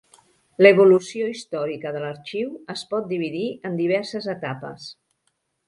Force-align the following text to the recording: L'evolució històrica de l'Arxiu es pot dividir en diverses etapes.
L'evolució 0.65 1.27
històrica 1.33 1.91
de 1.99 2.01
l'Arxiu 2.05 2.49
es 2.77 2.83
pot 2.95 3.11
dividir 3.13 3.45
en 3.71 3.79
diverses 3.85 4.33
etapes. 4.37 4.91